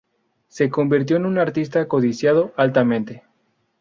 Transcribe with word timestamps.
Se 0.47 0.71
convirtió 0.71 1.17
en 1.17 1.27
un 1.27 1.37
artista 1.37 1.87
codiciado 1.87 2.53
altamente. 2.57 3.23